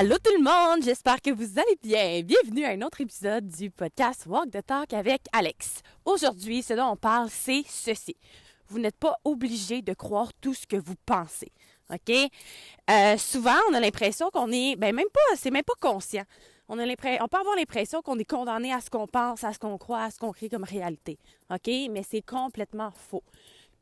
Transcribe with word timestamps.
Allô 0.00 0.14
tout 0.22 0.30
le 0.32 0.44
monde, 0.44 0.84
j'espère 0.84 1.20
que 1.20 1.32
vous 1.32 1.58
allez 1.58 1.76
bien. 1.82 2.22
Bienvenue 2.22 2.64
à 2.64 2.68
un 2.68 2.82
autre 2.82 3.00
épisode 3.00 3.48
du 3.48 3.68
podcast 3.68 4.26
Walk 4.28 4.48
the 4.52 4.64
Talk 4.64 4.92
avec 4.92 5.22
Alex. 5.32 5.82
Aujourd'hui, 6.04 6.62
ce 6.62 6.74
dont 6.74 6.90
on 6.92 6.96
parle, 6.96 7.28
c'est 7.30 7.64
ceci. 7.66 8.14
Vous 8.68 8.78
n'êtes 8.78 8.96
pas 8.96 9.16
obligé 9.24 9.82
de 9.82 9.92
croire 9.94 10.32
tout 10.40 10.54
ce 10.54 10.68
que 10.68 10.76
vous 10.76 10.94
pensez. 11.04 11.50
OK? 11.92 12.14
Euh, 12.88 13.18
souvent, 13.18 13.56
on 13.68 13.74
a 13.74 13.80
l'impression 13.80 14.30
qu'on 14.30 14.52
est, 14.52 14.76
ben 14.76 14.94
même 14.94 15.10
pas, 15.12 15.34
c'est 15.34 15.50
même 15.50 15.64
pas 15.64 15.74
conscient. 15.80 16.22
On, 16.68 16.78
a 16.78 16.84
on 16.84 17.28
peut 17.28 17.36
avoir 17.36 17.56
l'impression 17.56 18.00
qu'on 18.00 18.20
est 18.20 18.30
condamné 18.30 18.72
à 18.72 18.80
ce 18.80 18.90
qu'on 18.90 19.08
pense, 19.08 19.42
à 19.42 19.52
ce 19.52 19.58
qu'on 19.58 19.78
croit, 19.78 20.04
à 20.04 20.10
ce 20.12 20.20
qu'on 20.20 20.30
crée 20.30 20.48
comme 20.48 20.62
réalité. 20.62 21.18
OK? 21.50 21.66
Mais 21.90 22.04
c'est 22.08 22.22
complètement 22.22 22.92
faux. 22.92 23.24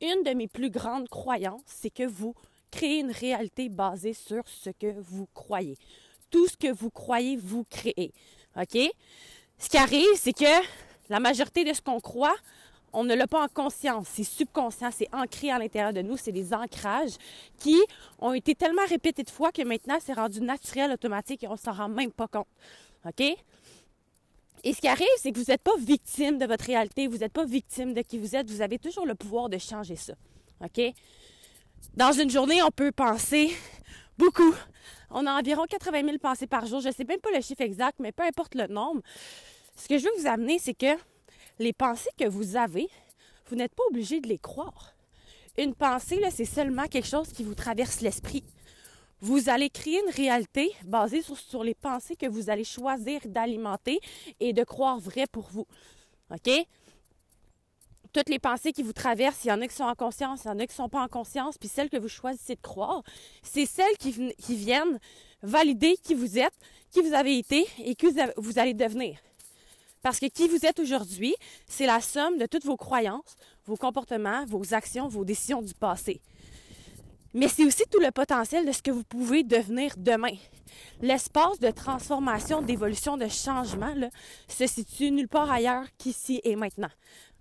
Une 0.01 0.23
de 0.23 0.31
mes 0.31 0.49
plus 0.49 0.71
grandes 0.71 1.11
croyances, 1.11 1.61
c'est 1.67 1.91
que 1.91 2.07
vous 2.07 2.35
créez 2.71 3.01
une 3.01 3.13
réalité 3.13 3.69
basée 3.69 4.15
sur 4.15 4.49
ce 4.49 4.71
que 4.71 4.99
vous 4.99 5.29
croyez 5.35 5.77
tout 6.37 6.49
ce 6.49 6.57
que 6.59 6.71
vous 6.71 6.91
croyez, 6.91 7.35
vous 7.35 7.65
créez. 7.65 8.13
OK? 8.61 8.77
Ce 9.59 9.71
qui 9.71 9.79
arrive, 9.79 10.07
c'est 10.17 10.35
que 10.35 10.67
la 11.09 11.19
majorité 11.19 11.65
de 11.65 11.73
ce 11.73 11.81
qu'on 11.81 11.99
croit, 11.99 12.37
on 12.93 13.05
ne 13.05 13.15
l'a 13.15 13.27
pas 13.27 13.43
en 13.43 13.49
conscience. 13.49 14.07
C'est 14.13 14.23
subconscient, 14.23 14.91
c'est 14.91 15.09
ancré 15.15 15.51
à 15.51 15.59
l'intérieur 15.59 15.95
de 15.95 16.03
nous. 16.03 16.19
C'est 16.19 16.33
des 16.33 16.53
ancrages 16.53 17.15
qui 17.59 17.79
ont 18.19 18.35
été 18.35 18.55
tellement 18.55 18.85
répétés 18.87 19.23
de 19.23 19.31
fois 19.31 19.51
que 19.51 19.63
maintenant, 19.63 19.97
c'est 19.99 20.13
rendu 20.13 20.43
naturel, 20.43 20.93
automatique 20.93 21.43
et 21.43 21.49
on 21.49 21.57
s'en 21.57 21.73
rend 21.73 21.89
même 21.89 22.13
pas 22.13 22.29
compte. 22.29 22.49
OK? 23.07 23.23
Et 24.63 24.75
ce 24.75 24.81
qui 24.83 24.89
arrive, 24.89 25.07
c'est 25.17 25.33
que 25.33 25.39
vous 25.39 25.47
n'êtes 25.49 25.63
pas 25.63 25.77
victime 25.79 26.37
de 26.37 26.45
votre 26.45 26.67
réalité, 26.67 27.07
vous 27.07 27.19
n'êtes 27.19 27.33
pas 27.33 27.47
victime 27.47 27.95
de 27.95 28.03
qui 28.03 28.19
vous 28.19 28.37
êtes, 28.37 28.51
vous 28.51 28.61
avez 28.61 28.79
toujours 28.79 29.07
le 29.07 29.15
pouvoir 29.15 29.49
de 29.49 29.57
changer 29.57 29.97
ça. 29.97 30.13
OK? 30.63 30.83
Dans 31.95 32.13
une 32.13 32.29
journée, 32.29 32.63
on 32.63 32.71
peut 32.71 32.93
penser 32.93 33.57
beaucoup 34.19 34.55
on 35.11 35.27
a 35.27 35.33
environ 35.33 35.65
80 35.69 36.03
000 36.05 36.19
pensées 36.19 36.47
par 36.47 36.67
jour. 36.67 36.81
Je 36.81 36.89
ne 36.89 36.93
sais 36.93 37.05
même 37.05 37.21
pas 37.21 37.31
le 37.31 37.41
chiffre 37.41 37.63
exact, 37.63 37.99
mais 37.99 38.13
peu 38.13 38.23
importe 38.23 38.55
le 38.55 38.67
nombre. 38.67 39.03
Ce 39.77 39.89
que 39.89 39.99
je 39.99 40.05
veux 40.05 40.21
vous 40.21 40.27
amener, 40.27 40.59
c'est 40.59 40.75
que 40.75 40.97
les 41.59 41.73
pensées 41.73 42.11
que 42.19 42.27
vous 42.27 42.57
avez, 42.57 42.89
vous 43.49 43.57
n'êtes 43.57 43.75
pas 43.75 43.85
obligé 43.91 44.21
de 44.21 44.29
les 44.29 44.39
croire. 44.39 44.95
Une 45.59 45.75
pensée, 45.75 46.21
c'est 46.31 46.45
seulement 46.45 46.87
quelque 46.87 47.09
chose 47.09 47.29
qui 47.29 47.43
vous 47.43 47.55
traverse 47.55 48.01
l'esprit. 48.01 48.45
Vous 49.21 49.49
allez 49.49 49.71
créer 49.71 50.01
une 50.07 50.13
réalité 50.13 50.73
basée 50.85 51.23
sur, 51.23 51.65
les 51.65 51.75
pensées 51.75 52.17
que 52.17 52.27
vous 52.27 52.51
allez 52.51 52.65
choisir 52.65 53.21
d'alimenter 53.25 54.01
et 54.41 54.53
de 54.53 54.63
croire 54.65 54.99
vraies 54.99 55.27
pour 55.27 55.49
vous. 55.51 55.67
OK? 56.31 56.51
Toutes 58.17 58.31
les 58.31 58.39
pensées 58.39 58.73
qui 58.73 58.83
vous 58.83 58.95
traversent, 58.95 59.45
il 59.45 59.49
y 59.49 59.53
en 59.53 59.61
a 59.61 59.69
qui 59.69 59.75
sont 59.75 59.85
en 59.85 59.95
conscience, 59.95 60.45
il 60.45 60.49
y 60.49 60.51
en 60.51 60.59
a 60.59 60.67
qui 60.67 60.73
ne 60.73 60.77
sont 60.77 60.89
pas 60.89 61.03
en 61.03 61.09
conscience, 61.09 61.59
puis 61.59 61.69
celles 61.69 61.91
que 61.91 61.99
vous 61.99 62.09
choisissez 62.09 62.55
de 62.55 62.61
croire, 62.63 63.03
c'est 63.43 63.67
celles 63.67 63.99
qui, 63.99 64.11
viennent 64.55 64.99
valider 65.43 65.99
qui 66.03 66.15
vous 66.15 66.39
êtes, 66.39 66.55
qui 66.91 67.03
vous 67.03 67.13
avez 67.13 67.37
été 67.37 67.67
et 67.85 67.95
qui 67.95 68.07
vous 68.39 68.59
allez 68.59 68.73
devenir. 68.73 69.19
Parce 70.01 70.19
que 70.19 70.27
qui 70.27 70.49
vous 70.49 70.65
êtes 70.65 70.79
aujourd'hui, 70.79 71.35
c'est 71.67 71.85
la 71.85 72.01
somme 72.01 72.39
de 72.39 72.47
toutes 72.47 72.65
vos 72.65 72.79
croyances, 72.79 73.37
vos 73.67 73.77
comportements, 73.77 74.47
vos 74.47 74.73
actions, 74.73 75.09
vos 75.09 75.27
décisions 75.27 75.61
du 75.61 75.75
passé. 75.75 76.23
Mais 77.35 77.49
c'est 77.49 77.67
aussi 77.67 77.83
tout 77.91 78.01
le 78.01 78.13
potentiel 78.13 78.65
de 78.65 78.73
ce 78.73 78.81
que 78.81 78.91
vous 78.91 79.05
pouvez 79.05 79.43
devenir 79.43 79.93
demain. 79.99 80.37
L'espace 81.01 81.59
de 81.61 81.71
transformation, 81.71 82.63
d'évolution, 82.63 83.17
de 83.17 83.29
changement 83.29 83.95
se 84.49 84.67
situe 84.67 85.11
nulle 85.11 85.29
part 85.29 85.51
ailleurs 85.51 85.85
qu'ici 85.99 86.41
et 86.45 86.57
maintenant. 86.57 86.91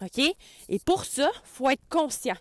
OK? 0.01 0.19
Et 0.69 0.79
pour 0.79 1.05
ça, 1.05 1.29
faut 1.43 1.69
être 1.69 1.87
conscient. 1.89 2.35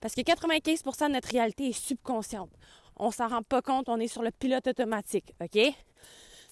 Parce 0.00 0.14
que 0.14 0.20
95% 0.20 1.08
de 1.08 1.12
notre 1.12 1.28
réalité 1.28 1.68
est 1.68 1.72
subconsciente. 1.72 2.50
On 2.96 3.10
s'en 3.10 3.28
rend 3.28 3.42
pas 3.42 3.62
compte, 3.62 3.88
on 3.88 3.98
est 3.98 4.08
sur 4.08 4.22
le 4.22 4.30
pilote 4.30 4.66
automatique. 4.66 5.32
OK? 5.40 5.58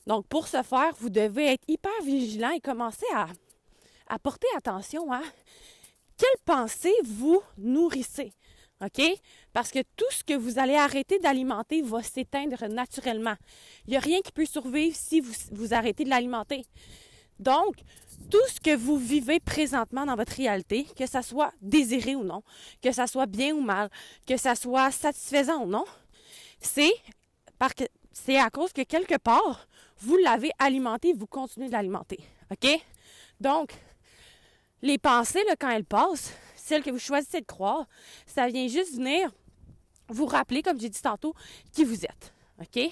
Donc, 0.07 0.27
pour 0.29 0.47
ce 0.47 0.63
faire, 0.63 0.95
vous 1.01 1.11
devez 1.11 1.53
être 1.55 1.65
hyper 1.67 2.03
vigilant 2.05 2.51
et 2.51 2.61
commencer 2.61 3.07
à, 3.15 3.27
à 4.09 4.19
porter 4.19 4.47
attention 4.57 5.13
à 5.13 5.21
quelle 6.17 6.41
pensée 6.45 6.95
vous 7.05 7.43
nourrissez. 7.59 8.33
OK? 8.85 9.03
Parce 9.57 9.71
que 9.71 9.79
tout 9.97 10.05
ce 10.11 10.23
que 10.23 10.35
vous 10.35 10.59
allez 10.59 10.75
arrêter 10.75 11.19
d'alimenter 11.19 11.81
va 11.81 12.03
s'éteindre 12.03 12.69
naturellement. 12.69 13.37
Il 13.87 13.93
n'y 13.93 13.97
a 13.97 14.01
rien 14.01 14.21
qui 14.21 14.31
peut 14.31 14.45
survivre 14.45 14.95
si 14.95 15.23
vous, 15.23 15.33
vous 15.51 15.73
arrêtez 15.73 16.05
de 16.05 16.11
l'alimenter. 16.11 16.67
Donc, 17.39 17.77
tout 18.31 18.47
ce 18.49 18.61
que 18.61 18.77
vous 18.77 18.99
vivez 18.99 19.41
présentement 19.41 20.05
dans 20.05 20.15
votre 20.15 20.35
réalité, 20.35 20.87
que 20.95 21.07
ça 21.07 21.23
soit 21.23 21.55
désiré 21.63 22.15
ou 22.15 22.23
non, 22.23 22.43
que 22.83 22.93
ça 22.93 23.07
soit 23.07 23.25
bien 23.25 23.55
ou 23.55 23.63
mal, 23.63 23.89
que 24.27 24.37
ça 24.37 24.55
soit 24.57 24.91
satisfaisant 24.91 25.63
ou 25.63 25.67
non, 25.67 25.87
c'est 26.61 26.93
c'est 28.13 28.39
à 28.39 28.51
cause 28.51 28.75
que 28.75 28.83
quelque 28.83 29.17
part, 29.17 29.67
vous 30.01 30.19
l'avez 30.19 30.51
alimenté, 30.59 31.15
vous 31.15 31.27
continuez 31.27 31.69
de 31.69 31.73
l'alimenter. 31.73 32.19
OK? 32.51 32.79
Donc, 33.41 33.73
les 34.83 34.99
pensées, 34.99 35.45
quand 35.59 35.71
elles 35.71 35.87
passent, 35.87 36.35
celles 36.57 36.83
que 36.83 36.91
vous 36.91 36.99
choisissez 36.99 37.41
de 37.41 37.47
croire, 37.47 37.87
ça 38.27 38.49
vient 38.49 38.69
juste 38.69 38.97
venir 38.97 39.33
vous 40.09 40.27
rappeler, 40.27 40.63
comme 40.63 40.81
j'ai 40.81 40.89
dit 40.89 41.03
tantôt, 41.03 41.35
qui 41.73 41.85
vous 41.85 42.05
êtes. 42.05 42.33
OK? 42.61 42.91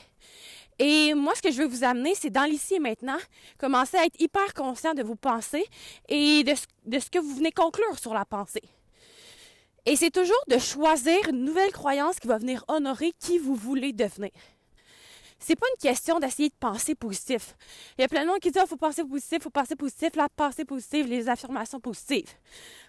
Et 0.79 1.15
moi, 1.15 1.33
ce 1.37 1.43
que 1.43 1.53
je 1.53 1.63
veux 1.63 1.69
vous 1.69 1.85
amener, 1.85 2.15
c'est 2.15 2.31
dans 2.31 2.45
l'ici 2.45 2.75
et 2.75 2.81
maintenant, 2.81 3.19
commencer 3.59 3.97
à 3.97 4.05
être 4.05 4.21
hyper 4.21 4.55
conscient 4.55 4.95
de 4.95 5.03
vos 5.03 5.15
pensées 5.15 5.67
et 6.09 6.43
de 6.43 6.55
ce, 6.55 6.67
de 6.87 6.99
ce 6.99 7.11
que 7.11 7.19
vous 7.19 7.37
venez 7.37 7.53
conclure 7.53 7.99
sur 7.99 8.13
la 8.13 8.25
pensée. 8.25 8.63
Et 9.87 9.97
c'est 9.97 10.11
toujours 10.11 10.43
de 10.49 10.59
choisir 10.59 11.17
une 11.29 11.45
nouvelle 11.45 11.71
croyance 11.71 12.19
qui 12.19 12.27
va 12.27 12.39
venir 12.39 12.65
honorer 12.69 13.13
qui 13.21 13.39
vous 13.39 13.55
voulez 13.55 13.93
devenir. 13.93 14.31
C'est 15.47 15.56
pas 15.56 15.66
une 15.75 15.91
question 15.91 16.19
d'essayer 16.19 16.49
de 16.49 16.55
penser 16.59 16.94
positif. 16.94 17.55
Il 17.99 18.00
y 18.00 18.05
a 18.05 18.09
plein 18.09 18.22
de 18.22 18.28
monde 18.28 18.41
qui 18.41 18.49
il 18.49 18.59
oh, 18.62 18.66
faut 18.66 18.78
penser 18.78 19.05
positif, 19.05 19.43
faut 19.43 19.50
penser 19.50 19.77
positif, 19.77 20.16
la 20.16 20.31
pensée 20.31 20.65
positive, 20.65 21.06
les 21.06 21.28
affirmations 21.28 21.78
positives. 21.78 22.31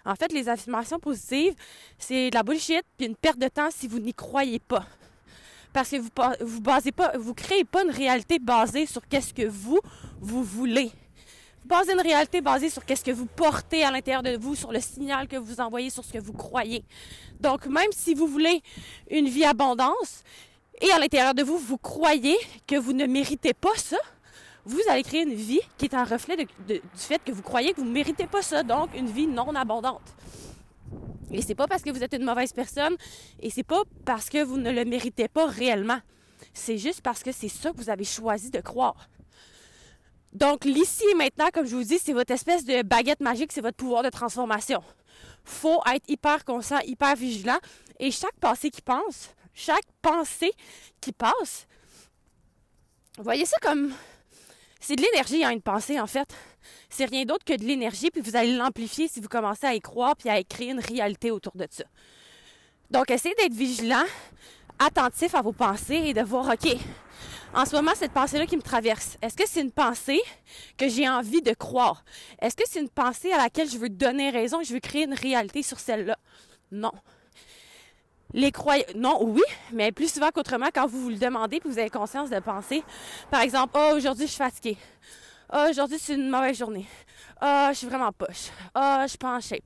En 0.06 0.14
fait, 0.14 0.32
les 0.32 0.48
affirmations 0.48 0.98
positives, 0.98 1.54
c'est 1.98 2.30
de 2.30 2.34
la 2.34 2.42
bullshit 2.42 2.82
puis 2.96 3.08
une 3.08 3.14
perte 3.14 3.38
de 3.38 3.48
temps 3.48 3.68
si 3.70 3.86
vous 3.86 3.98
n'y 3.98 4.14
croyez 4.14 4.58
pas 4.58 4.86
parce 5.74 5.90
que 5.90 5.96
vous 5.96 6.08
vous 6.40 6.62
basez 6.62 6.92
pas, 6.92 7.12
vous 7.18 7.34
créez 7.34 7.64
pas 7.64 7.84
une 7.84 7.90
réalité 7.90 8.38
basée 8.38 8.86
sur 8.86 9.06
qu'est-ce 9.06 9.34
que 9.34 9.46
vous 9.46 9.78
vous 10.18 10.42
voulez. 10.42 10.90
Vous 11.60 11.68
basez 11.68 11.92
une 11.92 12.00
réalité 12.00 12.40
basée 12.40 12.70
sur 12.70 12.86
qu'est-ce 12.86 13.04
que 13.04 13.10
vous 13.10 13.26
portez 13.26 13.84
à 13.84 13.90
l'intérieur 13.90 14.22
de 14.22 14.38
vous, 14.38 14.54
sur 14.54 14.72
le 14.72 14.80
signal 14.80 15.28
que 15.28 15.36
vous 15.36 15.60
envoyez, 15.60 15.90
sur 15.90 16.02
ce 16.02 16.14
que 16.14 16.18
vous 16.18 16.32
croyez. 16.32 16.82
Donc 17.38 17.66
même 17.66 17.92
si 17.92 18.14
vous 18.14 18.26
voulez 18.26 18.62
une 19.10 19.28
vie 19.28 19.44
abondance 19.44 20.24
et 20.80 20.90
à 20.90 20.98
l'intérieur 20.98 21.34
de 21.34 21.42
vous 21.42 21.58
vous 21.58 21.78
croyez 21.78 22.36
que 22.66 22.76
vous 22.76 22.92
ne 22.92 23.06
méritez 23.06 23.54
pas 23.54 23.74
ça, 23.76 23.98
vous 24.64 24.80
allez 24.90 25.02
créer 25.02 25.22
une 25.22 25.34
vie 25.34 25.60
qui 25.78 25.86
est 25.86 25.94
un 25.94 26.04
reflet 26.04 26.36
du 26.36 26.80
fait 26.94 27.22
que 27.24 27.32
vous 27.32 27.42
croyez 27.42 27.72
que 27.72 27.80
vous 27.80 27.86
ne 27.86 27.92
méritez 27.92 28.26
pas 28.26 28.42
ça, 28.42 28.62
donc 28.62 28.90
une 28.96 29.06
vie 29.06 29.26
non 29.26 29.54
abondante. 29.54 30.02
Et 31.30 31.42
c'est 31.42 31.54
pas 31.54 31.66
parce 31.66 31.82
que 31.82 31.90
vous 31.90 32.02
êtes 32.02 32.14
une 32.14 32.24
mauvaise 32.24 32.52
personne 32.52 32.96
et 33.40 33.50
c'est 33.50 33.62
pas 33.62 33.82
parce 34.04 34.28
que 34.28 34.42
vous 34.42 34.58
ne 34.58 34.70
le 34.70 34.84
méritez 34.84 35.28
pas 35.28 35.46
réellement. 35.46 35.98
C'est 36.52 36.78
juste 36.78 37.00
parce 37.00 37.22
que 37.22 37.32
c'est 37.32 37.48
ça 37.48 37.72
que 37.72 37.76
vous 37.76 37.90
avez 37.90 38.04
choisi 38.04 38.50
de 38.50 38.60
croire. 38.60 39.08
Donc, 40.32 40.64
l'ici 40.64 41.04
et 41.10 41.14
maintenant, 41.14 41.48
comme 41.52 41.66
je 41.66 41.74
vous 41.74 41.82
dis, 41.82 41.98
c'est 41.98 42.12
votre 42.12 42.32
espèce 42.32 42.64
de 42.64 42.82
baguette 42.82 43.20
magique, 43.20 43.52
c'est 43.52 43.62
votre 43.62 43.76
pouvoir 43.76 44.02
de 44.02 44.10
transformation. 44.10 44.82
Faut 45.44 45.80
être 45.90 46.04
hyper 46.08 46.44
conscient, 46.44 46.78
hyper 46.80 47.16
vigilant. 47.16 47.58
Et 47.98 48.10
chaque 48.10 48.36
pensée 48.38 48.70
qui 48.70 48.82
pense, 48.82 49.30
chaque 49.56 49.86
pensée 50.00 50.52
qui 51.00 51.10
passe, 51.10 51.66
voyez 53.18 53.44
ça 53.44 53.56
comme. 53.60 53.92
C'est 54.78 54.94
de 54.94 55.02
l'énergie, 55.02 55.42
hein, 55.42 55.50
une 55.50 55.62
pensée, 55.62 55.98
en 55.98 56.06
fait 56.06 56.32
c'est 56.88 57.04
rien 57.04 57.24
d'autre 57.24 57.44
que 57.44 57.56
de 57.56 57.64
l'énergie, 57.64 58.10
puis 58.10 58.20
vous 58.20 58.36
allez 58.36 58.56
l'amplifier 58.56 59.08
si 59.08 59.20
vous 59.20 59.28
commencez 59.28 59.66
à 59.66 59.74
y 59.74 59.80
croire, 59.80 60.16
puis 60.16 60.28
à 60.28 60.42
créer 60.42 60.70
une 60.70 60.80
réalité 60.80 61.30
autour 61.30 61.52
de 61.56 61.66
ça. 61.70 61.84
Donc, 62.90 63.10
essayez 63.10 63.34
d'être 63.34 63.52
vigilant, 63.52 64.04
attentif 64.78 65.34
à 65.34 65.42
vos 65.42 65.52
pensées 65.52 66.02
et 66.06 66.14
de 66.14 66.22
voir, 66.22 66.48
OK, 66.48 66.76
en 67.54 67.64
ce 67.64 67.74
moment, 67.74 67.92
cette 67.94 68.12
pensée-là 68.12 68.46
qui 68.46 68.56
me 68.56 68.62
traverse, 68.62 69.16
est-ce 69.22 69.36
que 69.36 69.48
c'est 69.48 69.60
une 69.60 69.72
pensée 69.72 70.20
que 70.76 70.88
j'ai 70.88 71.08
envie 71.08 71.42
de 71.42 71.52
croire? 71.52 72.04
Est-ce 72.40 72.54
que 72.54 72.64
c'est 72.66 72.80
une 72.80 72.90
pensée 72.90 73.32
à 73.32 73.38
laquelle 73.38 73.68
je 73.68 73.78
veux 73.78 73.88
donner 73.88 74.30
raison 74.30 74.60
et 74.60 74.64
je 74.64 74.74
veux 74.74 74.80
créer 74.80 75.04
une 75.04 75.14
réalité 75.14 75.62
sur 75.62 75.80
celle-là? 75.80 76.18
Non. 76.70 76.92
Les 78.34 78.52
croyants, 78.52 78.84
non, 78.96 79.18
oui, 79.22 79.42
mais 79.72 79.92
plus 79.92 80.12
souvent 80.12 80.30
qu'autrement, 80.30 80.68
quand 80.74 80.86
vous 80.86 81.00
vous 81.00 81.08
le 81.10 81.16
demandez 81.16 81.60
puis 81.60 81.70
vous 81.70 81.78
avez 81.78 81.90
conscience 81.90 82.28
de 82.28 82.38
penser, 82.40 82.82
par 83.30 83.40
exemple, 83.40 83.74
oh, 83.76 83.94
aujourd'hui, 83.96 84.26
je 84.26 84.32
suis 84.32 84.42
fatiguée. 84.42 84.76
Oh, 85.52 85.66
aujourd'hui, 85.70 85.98
c'est 86.00 86.14
une 86.14 86.28
mauvaise 86.28 86.58
journée. 86.58 86.86
oh, 87.40 87.68
je 87.70 87.78
suis 87.78 87.86
vraiment 87.86 88.12
poche. 88.12 88.50
oh, 88.74 88.98
je 89.02 89.08
suis 89.08 89.18
pas 89.18 89.36
en 89.36 89.40
shape. 89.40 89.62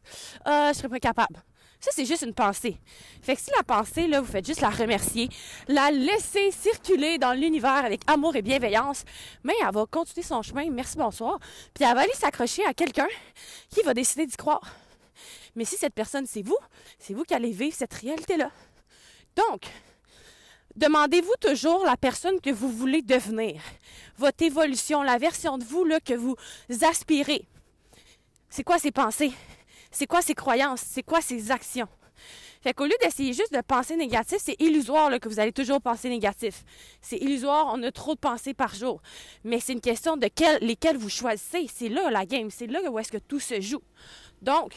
oh, 0.47 0.69
je 0.69 0.77
serais 0.77 0.89
pas 0.89 1.01
capable. 1.01 1.43
Ça, 1.81 1.91
c'est 1.95 2.05
juste 2.05 2.23
une 2.23 2.35
pensée. 2.35 2.77
Fait 3.23 3.35
que 3.35 3.41
si 3.41 3.51
la 3.57 3.63
pensée, 3.63 4.07
là, 4.07 4.21
vous 4.21 4.31
faites 4.31 4.47
juste 4.47 4.61
la 4.61 4.69
remercier, 4.69 5.31
la 5.67 5.91
laisser 5.91 6.51
circuler 6.51 7.17
dans 7.17 7.33
l'univers 7.33 7.85
avec 7.87 8.03
amour 8.07 8.37
et 8.37 8.43
bienveillance, 8.43 9.05
mais 9.45 9.55
elle 9.67 9.73
va 9.73 9.87
continuer 9.91 10.23
son 10.23 10.43
chemin, 10.43 10.69
merci, 10.71 10.99
bonsoir, 10.99 11.39
puis 11.73 11.85
elle 11.85 11.95
va 11.95 12.03
aller 12.03 12.13
s'accrocher 12.13 12.67
à 12.67 12.75
quelqu'un 12.75 13.09
qui 13.71 13.81
va 13.81 13.95
décider 13.95 14.27
d'y 14.27 14.37
croire. 14.37 14.61
Mais 15.55 15.65
si 15.65 15.77
cette 15.77 15.95
personne, 15.95 16.27
c'est 16.27 16.43
vous, 16.43 16.59
c'est 16.99 17.15
vous 17.15 17.25
qui 17.25 17.35
allez 17.35 17.51
vivre 17.51 17.77
cette 17.77 17.95
réalité-là. 17.95 18.51
Donc, 19.37 19.63
demandez-vous 20.77 21.35
toujours 21.41 21.85
la 21.85 21.97
personne 21.97 22.41
que 22.41 22.51
vous 22.51 22.71
voulez 22.71 23.03
devenir, 23.03 23.61
votre 24.19 24.43
évolution, 24.45 25.03
la 25.03 25.19
version 25.19 25.59
de 25.59 25.65
vous 25.65 25.85
là, 25.85 26.01
que 26.01 26.15
vous 26.15 26.37
aspirez. 26.83 27.45
C'est 28.49 28.65
quoi 28.65 28.79
ces 28.79 28.91
pensées? 28.91 29.33
c'est 29.91 30.07
quoi 30.07 30.23
ses 30.23 30.35
croyances, 30.35 30.83
c'est 30.87 31.03
quoi 31.03 31.21
ses 31.21 31.51
actions? 31.51 31.89
Fait 32.63 32.75
qu'au 32.75 32.85
lieu 32.85 32.95
d'essayer 33.03 33.33
juste 33.33 33.55
de 33.55 33.61
penser 33.63 33.97
négatif, 33.97 34.39
c'est 34.43 34.61
illusoire 34.61 35.11
que 35.19 35.29
vous 35.31 35.41
allez 35.41 35.53
toujours 35.53 35.81
penser 35.81 36.11
négatif. 36.11 36.63
C'est 37.01 37.17
illusoire, 37.17 37.73
on 37.73 37.83
a 37.83 37.91
trop 37.91 38.15
de 38.15 38.21
pensées 38.21 38.53
par 38.53 38.75
jour. 38.75 39.01
Mais 39.45 39.61
c'est 39.61 39.73
une 39.73 39.81
question 39.81 40.19
de 40.19 40.29
lesquelles 40.61 40.99
vous 40.99 41.09
choisissez. 41.09 41.67
C'est 41.75 41.89
là 41.89 42.11
la 42.11 42.27
game, 42.27 42.51
c'est 42.51 42.67
là 42.67 42.83
où 42.91 42.99
est-ce 42.99 43.11
que 43.11 43.17
tout 43.17 43.41
se 43.41 43.63
joue. 43.63 43.83
Donc, 44.43 44.75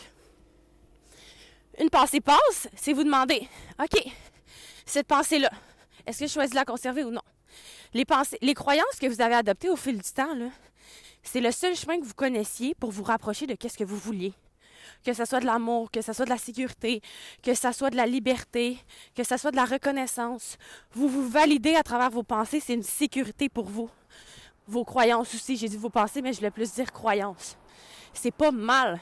une 1.80 1.90
pensée 1.90 2.22
passe, 2.22 2.68
c'est 2.76 2.94
vous 2.94 3.04
demander, 3.04 3.48
OK, 3.82 4.04
cette 4.86 5.08
pensée-là, 5.08 5.52
est-ce 6.06 6.20
que 6.20 6.28
je 6.28 6.34
choisis 6.34 6.52
de 6.52 6.56
la 6.56 6.66
conserver 6.66 7.04
ou 7.04 7.12
non? 7.12 7.22
Les, 7.94 8.54
croyances 8.54 9.00
que 9.00 9.08
vous 9.08 9.22
avez 9.22 9.36
adoptées 9.36 9.70
au 9.70 9.76
fil 9.76 9.98
du 9.98 10.12
temps, 10.12 10.36
c'est 11.22 11.42
le 11.42 11.52
seul 11.52 11.76
chemin 11.76 12.00
que 12.00 12.06
vous 12.06 12.14
connaissiez 12.14 12.74
pour 12.76 12.92
vous 12.92 13.04
rapprocher 13.04 13.46
de 13.46 13.56
ce 13.62 13.78
que 13.78 13.84
vous 13.84 13.98
vouliez 13.98 14.34
que 15.04 15.14
ce 15.14 15.26
soit 15.26 15.40
de 15.40 15.46
l'amour, 15.46 15.92
que 15.92 16.02
ce 16.02 16.14
soit 16.14 16.26
de 16.26 16.30
la 16.30 16.38
sécurité, 16.38 17.02
que 17.42 17.54
ce 17.54 17.72
soit 17.72 17.90
de 17.90 17.98
la 17.98 18.06
liberté, 18.06 18.78
que 19.16 19.24
ce 19.24 19.38
soit 19.38 19.52
de 19.52 19.56
la 19.56 19.66
reconnaissance. 19.66 20.58
Vous 20.94 21.08
vous 21.08 21.28
validez 21.28 21.76
à 21.76 21.84
travers 21.84 22.10
vos 22.10 22.24
pensées, 22.24 22.60
c'est 22.60 22.74
une 22.74 22.84
sécurité 22.84 23.50
pour 23.50 23.66
vous. 23.66 23.90
Vos 24.68 24.86
croyances 24.86 25.36
aussi, 25.36 25.58
j'ai 25.58 25.68
dit 25.68 25.78
vos 25.78 25.90
pensées, 25.90 26.22
mais 26.22 26.32
je 26.32 26.38
voulais 26.38 26.52
plus 26.52 26.74
dire 26.74 26.92
croyances. 26.92 27.58
C'est 28.14 28.34
pas 28.34 28.52
mal. 28.52 29.00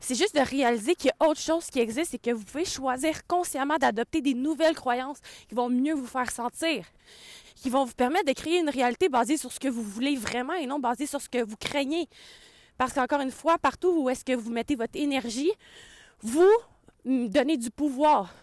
C'est 0.00 0.14
juste 0.14 0.34
de 0.34 0.40
réaliser 0.40 0.94
qu'il 0.94 1.10
y 1.10 1.24
a 1.24 1.28
autre 1.28 1.40
chose 1.40 1.66
qui 1.66 1.78
existe 1.78 2.14
et 2.14 2.18
que 2.18 2.30
vous 2.30 2.44
pouvez 2.44 2.64
choisir 2.64 3.26
consciemment 3.26 3.76
d'adopter 3.76 4.20
des 4.20 4.34
nouvelles 4.34 4.74
croyances 4.74 5.18
qui 5.48 5.54
vont 5.54 5.68
mieux 5.68 5.94
vous 5.94 6.06
faire 6.06 6.30
sentir, 6.30 6.84
qui 7.54 7.70
vont 7.70 7.84
vous 7.84 7.94
permettre 7.94 8.26
de 8.26 8.32
créer 8.32 8.58
une 8.58 8.68
réalité 8.68 9.08
basée 9.08 9.36
sur 9.36 9.52
ce 9.52 9.60
que 9.60 9.68
vous 9.68 9.82
voulez 9.82 10.16
vraiment 10.16 10.54
et 10.54 10.66
non 10.66 10.78
basée 10.78 11.06
sur 11.06 11.20
ce 11.20 11.28
que 11.28 11.42
vous 11.42 11.56
craignez. 11.56 12.08
Parce 12.78 12.92
qu'encore 12.92 13.20
une 13.20 13.30
fois, 13.30 13.58
partout 13.58 13.94
où 13.96 14.10
est-ce 14.10 14.24
que 14.24 14.34
vous 14.34 14.50
mettez 14.50 14.74
votre 14.74 14.96
énergie, 14.96 15.52
vous 16.22 16.50
donnez 17.04 17.56
du 17.56 17.70
pouvoir. 17.70 18.34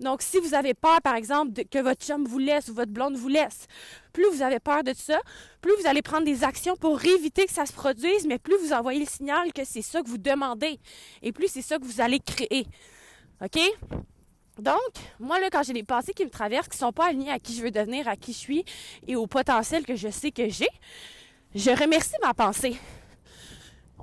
Donc, 0.00 0.22
si 0.22 0.38
vous 0.38 0.54
avez 0.54 0.72
peur, 0.72 1.00
par 1.02 1.14
exemple, 1.14 1.62
que 1.70 1.78
votre 1.78 2.04
chum 2.04 2.24
vous 2.24 2.38
laisse 2.38 2.68
ou 2.68 2.74
votre 2.74 2.90
blonde 2.90 3.16
vous 3.16 3.28
laisse, 3.28 3.66
plus 4.12 4.26
vous 4.32 4.42
avez 4.42 4.58
peur 4.58 4.82
de 4.82 4.94
ça, 4.94 5.20
plus 5.60 5.72
vous 5.78 5.86
allez 5.86 6.02
prendre 6.02 6.24
des 6.24 6.42
actions 6.42 6.74
pour 6.76 7.04
éviter 7.04 7.44
que 7.44 7.52
ça 7.52 7.66
se 7.66 7.72
produise, 7.72 8.26
mais 8.26 8.38
plus 8.38 8.56
vous 8.56 8.72
envoyez 8.72 9.00
le 9.00 9.06
signal 9.06 9.52
que 9.52 9.62
c'est 9.64 9.82
ça 9.82 10.02
que 10.02 10.08
vous 10.08 10.18
demandez 10.18 10.80
et 11.22 11.32
plus 11.32 11.48
c'est 11.48 11.62
ça 11.62 11.78
que 11.78 11.84
vous 11.84 12.00
allez 12.00 12.18
créer. 12.18 12.66
OK? 13.44 13.60
Donc, 14.58 14.78
moi, 15.18 15.38
là, 15.38 15.48
quand 15.50 15.62
j'ai 15.62 15.72
des 15.72 15.84
pensées 15.84 16.12
qui 16.12 16.24
me 16.24 16.30
traversent, 16.30 16.68
qui 16.68 16.76
ne 16.76 16.86
sont 16.86 16.92
pas 16.92 17.06
alignées 17.06 17.30
à 17.30 17.38
qui 17.38 17.54
je 17.54 17.62
veux 17.62 17.70
devenir, 17.70 18.08
à 18.08 18.16
qui 18.16 18.32
je 18.32 18.38
suis 18.38 18.64
et 19.06 19.16
au 19.16 19.26
potentiel 19.26 19.84
que 19.84 19.96
je 19.96 20.08
sais 20.08 20.30
que 20.30 20.48
j'ai, 20.48 20.68
je 21.54 21.70
remercie 21.70 22.16
ma 22.22 22.34
pensée 22.34 22.76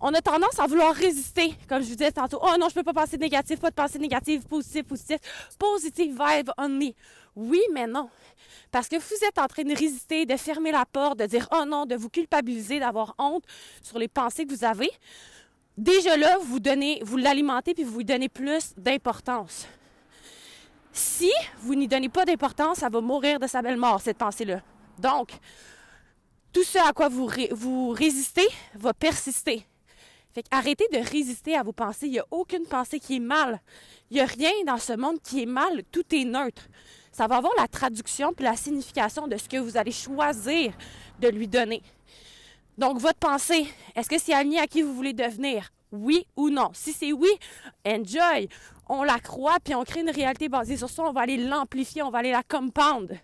on 0.01 0.13
a 0.13 0.21
tendance 0.21 0.59
à 0.59 0.67
vouloir 0.67 0.93
résister, 0.93 1.55
comme 1.67 1.81
je 1.81 1.89
vous 1.89 1.95
disais 1.95 2.11
tantôt. 2.11 2.39
Oh 2.41 2.55
non, 2.59 2.69
je 2.69 2.75
peux 2.75 2.83
pas 2.83 2.93
penser 2.93 3.17
négatif, 3.17 3.59
pas 3.59 3.69
de 3.69 3.75
pensée 3.75 3.99
négative, 3.99 4.45
positif, 4.45 4.83
positif, 4.83 5.17
positive 5.57 6.17
vibe 6.19 6.49
only. 6.57 6.95
Oui, 7.35 7.61
mais 7.71 7.87
non. 7.87 8.09
Parce 8.71 8.87
que 8.87 8.95
vous 8.95 9.25
êtes 9.27 9.37
en 9.37 9.47
train 9.47 9.63
de 9.63 9.75
résister, 9.75 10.25
de 10.25 10.35
fermer 10.37 10.71
la 10.71 10.85
porte, 10.85 11.19
de 11.19 11.25
dire 11.25 11.47
oh 11.51 11.65
non, 11.65 11.85
de 11.85 11.95
vous 11.95 12.09
culpabiliser, 12.09 12.79
d'avoir 12.79 13.15
honte 13.17 13.43
sur 13.81 13.99
les 13.99 14.07
pensées 14.07 14.45
que 14.45 14.53
vous 14.53 14.63
avez. 14.63 14.89
Déjà 15.77 16.17
là, 16.17 16.37
vous 16.41 16.59
donnez, 16.59 16.99
vous 17.03 17.17
l'alimentez 17.17 17.73
puis 17.73 17.83
vous 17.83 17.99
lui 17.99 18.05
donnez 18.05 18.29
plus 18.29 18.73
d'importance. 18.75 19.67
Si 20.91 21.31
vous 21.59 21.75
n'y 21.75 21.87
donnez 21.87 22.09
pas 22.09 22.25
d'importance, 22.25 22.79
ça 22.79 22.89
va 22.89 23.01
mourir 23.01 23.39
de 23.39 23.45
sa 23.45 23.61
belle 23.61 23.77
mort, 23.77 24.01
cette 24.01 24.17
pensée-là. 24.17 24.61
Donc, 24.97 25.29
tout 26.51 26.63
ce 26.63 26.79
à 26.79 26.91
quoi 26.91 27.07
vous, 27.07 27.29
vous 27.51 27.89
résistez 27.89 28.47
va 28.73 28.95
persister. 28.95 29.63
Fait 30.37 30.45
arrêtez 30.51 30.85
de 30.93 30.99
résister 30.99 31.55
à 31.55 31.63
vos 31.63 31.71
pensées. 31.71 32.05
Il 32.05 32.11
n'y 32.11 32.19
a 32.19 32.25
aucune 32.29 32.67
pensée 32.67 32.99
qui 32.99 33.15
est 33.15 33.19
mal. 33.19 33.59
Il 34.11 34.17
n'y 34.17 34.21
a 34.21 34.25
rien 34.27 34.51
dans 34.67 34.77
ce 34.77 34.93
monde 34.93 35.19
qui 35.23 35.41
est 35.41 35.47
mal. 35.47 35.81
Tout 35.91 36.03
est 36.13 36.25
neutre. 36.25 36.61
Ça 37.11 37.25
va 37.25 37.37
avoir 37.37 37.53
la 37.57 37.67
traduction 37.67 38.33
puis 38.33 38.45
la 38.45 38.55
signification 38.55 39.27
de 39.27 39.35
ce 39.35 39.49
que 39.49 39.57
vous 39.57 39.77
allez 39.77 39.91
choisir 39.91 40.73
de 41.19 41.27
lui 41.27 41.47
donner. 41.47 41.81
Donc, 42.77 42.99
votre 42.99 43.17
pensée, 43.17 43.65
est-ce 43.95 44.07
que 44.07 44.19
c'est 44.19 44.35
aligné 44.35 44.59
à 44.59 44.67
qui 44.67 44.83
vous 44.83 44.93
voulez 44.93 45.13
devenir? 45.13 45.71
Oui 45.91 46.27
ou 46.35 46.51
non? 46.51 46.69
Si 46.73 46.93
c'est 46.93 47.13
oui, 47.13 47.31
enjoy. 47.83 48.47
On 48.87 49.01
la 49.01 49.17
croit, 49.17 49.57
puis 49.63 49.73
on 49.73 49.83
crée 49.83 50.01
une 50.01 50.11
réalité 50.11 50.49
basée 50.49 50.77
sur 50.77 50.91
ça. 50.91 51.01
On 51.01 51.13
va 51.13 51.21
aller 51.21 51.37
l'amplifier, 51.37 52.03
on 52.03 52.11
va 52.11 52.19
aller 52.19 52.31
la 52.31 52.43
compound. 52.43 53.19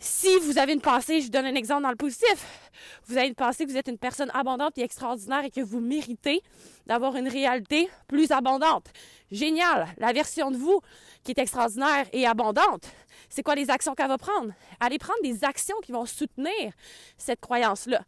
Si 0.00 0.38
vous 0.38 0.58
avez 0.58 0.74
une 0.74 0.80
pensée, 0.80 1.20
je 1.20 1.26
vous 1.26 1.32
donne 1.32 1.46
un 1.46 1.56
exemple 1.56 1.82
dans 1.82 1.90
le 1.90 1.96
positif, 1.96 2.70
vous 3.06 3.16
avez 3.16 3.26
une 3.26 3.34
pensée 3.34 3.66
que 3.66 3.70
vous 3.70 3.76
êtes 3.76 3.88
une 3.88 3.98
personne 3.98 4.30
abondante 4.32 4.78
et 4.78 4.82
extraordinaire 4.82 5.44
et 5.44 5.50
que 5.50 5.60
vous 5.60 5.80
méritez 5.80 6.40
d'avoir 6.86 7.16
une 7.16 7.26
réalité 7.26 7.90
plus 8.06 8.30
abondante. 8.30 8.86
Génial! 9.32 9.88
La 9.96 10.12
version 10.12 10.52
de 10.52 10.56
vous 10.56 10.80
qui 11.24 11.32
est 11.32 11.38
extraordinaire 11.38 12.06
et 12.12 12.26
abondante, 12.26 12.88
c'est 13.28 13.42
quoi 13.42 13.56
les 13.56 13.70
actions 13.70 13.94
qu'elle 13.96 14.08
va 14.08 14.18
prendre? 14.18 14.52
Allez 14.78 14.98
prendre 14.98 15.20
des 15.24 15.42
actions 15.44 15.76
qui 15.82 15.90
vont 15.90 16.06
soutenir 16.06 16.72
cette 17.16 17.40
croyance-là. 17.40 18.02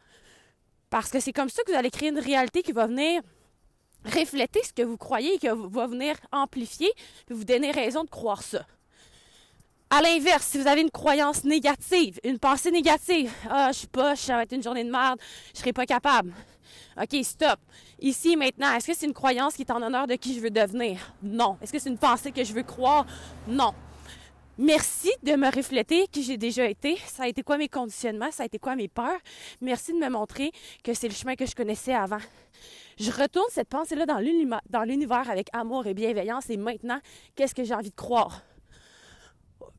Parce 0.90 1.10
que 1.10 1.18
c'est 1.18 1.32
comme 1.32 1.48
ça 1.48 1.64
que 1.64 1.72
vous 1.72 1.78
allez 1.78 1.90
créer 1.90 2.10
une 2.10 2.20
réalité 2.20 2.62
qui 2.62 2.72
va 2.72 2.86
venir 2.86 3.20
refléter 4.04 4.62
ce 4.62 4.72
que 4.72 4.82
vous 4.82 4.96
croyez 4.96 5.34
et 5.34 5.38
qui 5.38 5.48
va 5.48 5.86
venir 5.88 6.14
amplifier, 6.30 6.90
puis 7.26 7.34
vous 7.34 7.44
donner 7.44 7.72
raison 7.72 8.04
de 8.04 8.08
croire 8.08 8.42
ça. 8.42 8.64
À 9.92 10.00
l'inverse, 10.02 10.46
si 10.46 10.56
vous 10.56 10.68
avez 10.68 10.82
une 10.82 10.90
croyance 10.90 11.42
négative, 11.42 12.20
une 12.22 12.38
pensée 12.38 12.70
négative, 12.70 13.32
ah, 13.50 13.70
je 13.72 13.78
suis 13.78 13.86
pas, 13.88 14.14
ça 14.14 14.36
va 14.36 14.44
être 14.44 14.52
une 14.52 14.62
journée 14.62 14.84
de 14.84 14.90
merde, 14.90 15.18
je 15.52 15.58
serai 15.58 15.72
pas 15.72 15.84
capable. 15.84 16.32
OK, 16.96 17.24
stop. 17.24 17.58
Ici, 17.98 18.36
maintenant, 18.36 18.72
est-ce 18.72 18.86
que 18.86 18.94
c'est 18.94 19.06
une 19.06 19.12
croyance 19.12 19.54
qui 19.54 19.62
est 19.62 19.72
en 19.72 19.82
honneur 19.82 20.06
de 20.06 20.14
qui 20.14 20.36
je 20.36 20.40
veux 20.40 20.50
devenir? 20.50 21.12
Non. 21.24 21.56
Est-ce 21.60 21.72
que 21.72 21.80
c'est 21.80 21.88
une 21.88 21.98
pensée 21.98 22.30
que 22.30 22.44
je 22.44 22.52
veux 22.52 22.62
croire? 22.62 23.04
Non. 23.48 23.74
Merci 24.58 25.10
de 25.24 25.32
me 25.32 25.50
refléter 25.52 26.06
qui 26.06 26.22
j'ai 26.22 26.36
déjà 26.36 26.66
été. 26.66 26.96
Ça 27.06 27.24
a 27.24 27.26
été 27.26 27.42
quoi 27.42 27.58
mes 27.58 27.68
conditionnements? 27.68 28.30
Ça 28.30 28.44
a 28.44 28.46
été 28.46 28.60
quoi 28.60 28.76
mes 28.76 28.86
peurs? 28.86 29.18
Merci 29.60 29.92
de 29.92 29.98
me 29.98 30.08
montrer 30.08 30.52
que 30.84 30.94
c'est 30.94 31.08
le 31.08 31.14
chemin 31.14 31.34
que 31.34 31.46
je 31.46 31.56
connaissais 31.56 31.94
avant. 31.94 32.20
Je 32.96 33.10
retourne 33.10 33.48
cette 33.50 33.68
pensée-là 33.68 34.06
dans 34.06 34.84
l'univers 34.84 35.30
avec 35.30 35.48
amour 35.52 35.88
et 35.88 35.94
bienveillance 35.94 36.48
et 36.48 36.56
maintenant, 36.56 37.00
qu'est-ce 37.34 37.56
que 37.56 37.64
j'ai 37.64 37.74
envie 37.74 37.90
de 37.90 37.96
croire? 37.96 38.42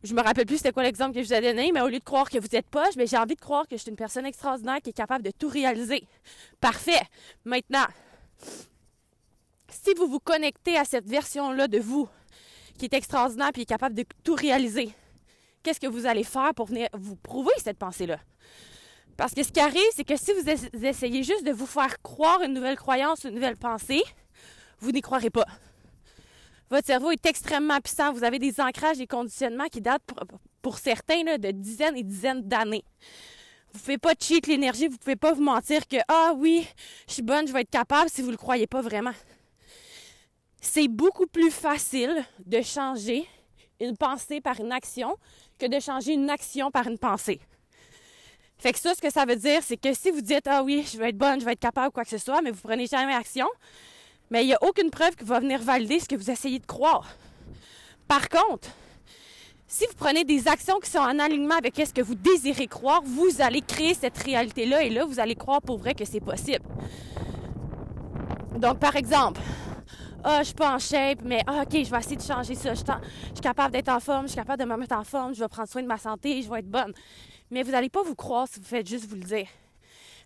Je 0.03 0.13
me 0.13 0.21
rappelle 0.21 0.45
plus 0.45 0.57
c'était 0.57 0.71
quoi 0.71 0.83
l'exemple 0.83 1.13
que 1.13 1.21
je 1.21 1.27
vous 1.27 1.33
ai 1.33 1.41
donné, 1.41 1.71
mais 1.71 1.81
au 1.81 1.87
lieu 1.87 1.99
de 1.99 2.03
croire 2.03 2.29
que 2.29 2.39
vous 2.39 2.55
êtes 2.55 2.67
poche, 2.67 2.95
mais 2.97 3.05
j'ai 3.05 3.17
envie 3.17 3.35
de 3.35 3.39
croire 3.39 3.67
que 3.67 3.77
je 3.77 3.81
suis 3.81 3.89
une 3.89 3.95
personne 3.95 4.25
extraordinaire 4.25 4.81
qui 4.81 4.89
est 4.89 4.93
capable 4.93 5.23
de 5.23 5.31
tout 5.31 5.47
réaliser. 5.47 6.07
Parfait. 6.59 7.01
Maintenant, 7.45 7.85
si 9.69 9.93
vous 9.95 10.07
vous 10.07 10.19
connectez 10.19 10.77
à 10.77 10.85
cette 10.85 11.07
version-là 11.07 11.67
de 11.67 11.79
vous, 11.79 12.09
qui 12.77 12.85
est 12.85 12.93
extraordinaire 12.93 13.49
et 13.49 13.53
qui 13.53 13.61
est 13.61 13.65
capable 13.65 13.95
de 13.95 14.05
tout 14.23 14.35
réaliser, 14.35 14.91
qu'est-ce 15.63 15.79
que 15.79 15.87
vous 15.87 16.05
allez 16.05 16.23
faire 16.23 16.53
pour 16.55 16.65
venir 16.65 16.87
vous 16.93 17.15
prouver 17.15 17.53
cette 17.57 17.77
pensée-là? 17.77 18.17
Parce 19.17 19.33
que 19.33 19.43
ce 19.43 19.51
qui 19.51 19.59
arrive, 19.59 19.81
c'est 19.95 20.03
que 20.03 20.17
si 20.17 20.31
vous 20.33 20.85
essayez 20.85 21.21
juste 21.21 21.45
de 21.45 21.51
vous 21.51 21.67
faire 21.67 22.01
croire 22.01 22.41
une 22.41 22.53
nouvelle 22.53 22.77
croyance, 22.77 23.23
une 23.23 23.35
nouvelle 23.35 23.57
pensée, 23.57 24.01
vous 24.79 24.91
n'y 24.91 25.01
croirez 25.01 25.29
pas. 25.29 25.45
Votre 26.71 26.87
cerveau 26.87 27.11
est 27.11 27.25
extrêmement 27.25 27.81
puissant. 27.81 28.13
Vous 28.13 28.23
avez 28.23 28.39
des 28.39 28.61
ancrages, 28.61 28.97
des 28.97 29.05
conditionnements 29.05 29.67
qui 29.67 29.81
datent 29.81 30.03
pour, 30.61 30.77
certains 30.77 31.37
de 31.37 31.51
dizaines 31.51 31.97
et 31.97 32.03
dizaines 32.03 32.47
d'années. 32.47 32.85
Vous 33.73 33.77
ne 33.77 33.83
pouvez 33.83 33.97
pas 33.97 34.13
cheat 34.17 34.47
l'énergie, 34.47 34.87
vous 34.87 34.93
ne 34.93 34.97
pouvez 34.97 35.17
pas 35.17 35.33
vous 35.33 35.43
mentir 35.43 35.85
que 35.85 35.97
ah 36.07 36.33
oui, 36.37 36.65
je 37.09 37.13
suis 37.13 37.21
bonne, 37.23 37.45
je 37.45 37.51
vais 37.51 37.61
être 37.61 37.69
capable 37.69 38.09
si 38.09 38.21
vous 38.21 38.27
ne 38.27 38.33
le 38.33 38.37
croyez 38.37 38.67
pas 38.67 38.81
vraiment. 38.81 39.11
C'est 40.61 40.87
beaucoup 40.87 41.27
plus 41.27 41.51
facile 41.51 42.23
de 42.45 42.61
changer 42.61 43.27
une 43.81 43.97
pensée 43.97 44.39
par 44.39 44.57
une 44.61 44.71
action 44.71 45.17
que 45.59 45.65
de 45.65 45.79
changer 45.81 46.13
une 46.13 46.29
action 46.29 46.71
par 46.71 46.87
une 46.87 46.97
pensée. 46.97 47.41
Fait 48.59 48.71
que 48.71 48.79
ça, 48.79 48.95
ce 48.95 49.01
que 49.01 49.11
ça 49.11 49.25
veut 49.25 49.35
dire, 49.35 49.61
c'est 49.61 49.77
que 49.77 49.93
si 49.93 50.09
vous 50.09 50.21
dites 50.21 50.47
Ah 50.47 50.63
oui, 50.63 50.87
je 50.89 50.97
vais 50.97 51.09
être 51.09 51.17
bonne, 51.17 51.41
je 51.41 51.45
vais 51.45 51.53
être 51.53 51.59
capable, 51.59 51.91
quoi 51.91 52.03
que 52.05 52.11
ce 52.11 52.17
soit, 52.17 52.41
mais 52.41 52.51
vous 52.51 52.61
prenez 52.61 52.87
jamais 52.87 53.13
action, 53.13 53.47
mais 54.31 54.43
il 54.43 54.47
n'y 54.47 54.53
a 54.53 54.63
aucune 54.63 54.89
preuve 54.89 55.15
qui 55.15 55.25
va 55.25 55.39
venir 55.39 55.61
valider 55.61 55.99
ce 55.99 56.07
que 56.07 56.15
vous 56.15 56.31
essayez 56.31 56.57
de 56.57 56.65
croire. 56.65 57.05
Par 58.07 58.27
contre, 58.29 58.69
si 59.67 59.85
vous 59.85 59.93
prenez 59.95 60.23
des 60.23 60.47
actions 60.47 60.79
qui 60.79 60.89
sont 60.89 60.99
en 60.99 61.19
alignement 61.19 61.55
avec 61.55 61.75
ce 61.75 61.93
que 61.93 62.01
vous 62.01 62.15
désirez 62.15 62.67
croire, 62.67 63.01
vous 63.03 63.41
allez 63.41 63.61
créer 63.61 63.93
cette 63.93 64.17
réalité-là 64.17 64.83
et 64.83 64.89
là, 64.89 65.05
vous 65.05 65.19
allez 65.19 65.35
croire 65.35 65.61
pour 65.61 65.77
vrai 65.77 65.93
que 65.93 66.05
c'est 66.05 66.19
possible. 66.19 66.65
Donc, 68.57 68.79
par 68.79 68.95
exemple, 68.95 69.39
ah, 70.23 70.39
je 70.39 70.47
suis 70.47 70.55
pas 70.55 70.75
en 70.75 70.79
shape, 70.79 71.21
mais 71.23 71.41
ah, 71.47 71.63
OK, 71.63 71.71
je 71.71 71.89
vais 71.89 71.97
essayer 71.97 72.15
de 72.15 72.21
changer 72.21 72.55
ça. 72.55 72.73
Je, 72.73 72.79
suis 72.79 73.41
capable 73.41 73.71
d'être 73.71 73.89
en 73.89 73.99
forme, 73.99 74.23
je 74.23 74.31
suis 74.31 74.37
capable 74.37 74.61
de 74.61 74.67
me 74.67 74.77
mettre 74.77 74.95
en 74.95 75.03
forme, 75.03 75.33
je 75.33 75.39
vais 75.39 75.47
prendre 75.47 75.67
soin 75.67 75.81
de 75.81 75.87
ma 75.87 75.97
santé, 75.97 76.41
je 76.41 76.49
vais 76.49 76.59
être 76.59 76.69
bonne. 76.69 76.93
Mais 77.49 77.63
vous 77.63 77.71
n'allez 77.71 77.89
pas 77.89 78.03
vous 78.03 78.15
croire 78.15 78.47
si 78.47 78.59
vous 78.59 78.65
faites 78.65 78.87
juste 78.87 79.05
vous 79.09 79.15
le 79.15 79.23
dire. 79.23 79.47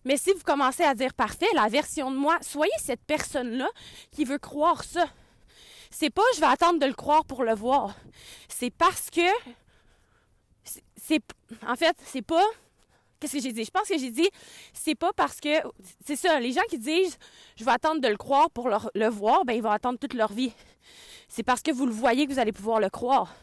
Mais 0.05 0.17
si 0.17 0.31
vous 0.31 0.43
commencez 0.43 0.83
à 0.83 0.93
dire 0.93 1.13
parfait, 1.13 1.47
la 1.53 1.67
version 1.67 2.11
de 2.11 2.15
moi, 2.15 2.37
soyez 2.41 2.71
cette 2.79 3.01
personne-là 3.01 3.67
qui 4.11 4.23
veut 4.23 4.37
croire 4.37 4.83
ça. 4.83 5.05
C'est 5.91 6.09
pas 6.09 6.21
je 6.35 6.39
vais 6.39 6.47
attendre 6.47 6.79
de 6.79 6.85
le 6.85 6.93
croire 6.93 7.25
pour 7.25 7.43
le 7.43 7.53
voir. 7.53 7.95
C'est 8.47 8.71
parce 8.71 9.09
que 9.09 9.27
c'est 10.95 11.21
en 11.67 11.75
fait, 11.75 11.97
c'est 12.05 12.21
pas 12.21 12.43
Qu'est-ce 13.19 13.37
que 13.37 13.41
j'ai 13.41 13.53
dit? 13.53 13.63
Je 13.63 13.71
pense 13.71 13.87
que 13.87 13.97
j'ai 13.97 14.11
dit, 14.11 14.29
c'est 14.73 14.93
pas 14.93 15.11
parce 15.13 15.39
que. 15.39 15.49
C'est 16.05 16.15
ça, 16.15 16.39
les 16.39 16.51
gens 16.51 16.61
qui 16.69 16.77
disent, 16.77 17.17
je 17.55 17.63
vais 17.63 17.71
attendre 17.71 18.01
de 18.01 18.07
le 18.07 18.17
croire 18.17 18.51
pour 18.51 18.69
le 18.69 19.07
voir, 19.07 19.45
ben 19.45 19.53
ils 19.53 19.63
vont 19.63 19.71
attendre 19.71 19.97
toute 19.97 20.13
leur 20.13 20.33
vie. 20.33 20.51
C'est 21.27 21.43
parce 21.43 21.61
que 21.61 21.71
vous 21.71 21.85
le 21.85 21.91
voyez 21.91 22.27
que 22.27 22.33
vous 22.33 22.39
allez 22.39 22.51
pouvoir 22.51 22.79
le 22.79 22.89
croire. 22.89 23.33